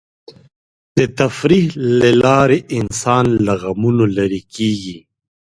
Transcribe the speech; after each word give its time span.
د 0.97 0.99
تفریح 1.19 1.67
له 1.99 2.11
لارې 2.23 2.59
انسان 2.79 3.25
له 3.45 3.53
غمونو 3.61 4.05
لرې 4.17 4.41
کېږي. 4.55 4.97